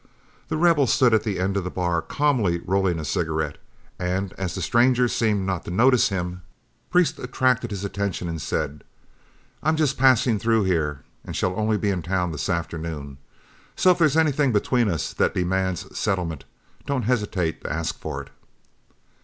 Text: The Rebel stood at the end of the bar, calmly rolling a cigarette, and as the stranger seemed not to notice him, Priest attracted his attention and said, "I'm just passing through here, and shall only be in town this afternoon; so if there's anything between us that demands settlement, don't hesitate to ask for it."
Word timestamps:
The 0.47 0.57
Rebel 0.57 0.87
stood 0.87 1.13
at 1.13 1.21
the 1.21 1.37
end 1.39 1.55
of 1.57 1.63
the 1.63 1.69
bar, 1.69 2.01
calmly 2.01 2.59
rolling 2.65 2.97
a 2.97 3.05
cigarette, 3.05 3.59
and 3.99 4.33
as 4.33 4.55
the 4.55 4.61
stranger 4.63 5.07
seemed 5.07 5.45
not 5.45 5.63
to 5.65 5.69
notice 5.69 6.09
him, 6.09 6.41
Priest 6.89 7.19
attracted 7.19 7.69
his 7.69 7.85
attention 7.85 8.27
and 8.27 8.41
said, 8.41 8.83
"I'm 9.61 9.75
just 9.75 9.99
passing 9.99 10.39
through 10.39 10.63
here, 10.63 11.03
and 11.23 11.35
shall 11.35 11.55
only 11.55 11.77
be 11.77 11.91
in 11.91 12.01
town 12.01 12.31
this 12.31 12.49
afternoon; 12.49 13.19
so 13.75 13.91
if 13.91 13.99
there's 13.99 14.17
anything 14.17 14.51
between 14.51 14.89
us 14.89 15.13
that 15.13 15.35
demands 15.35 15.95
settlement, 15.95 16.45
don't 16.87 17.03
hesitate 17.03 17.61
to 17.63 17.71
ask 17.71 17.95
for 17.99 18.23
it." 18.23 18.29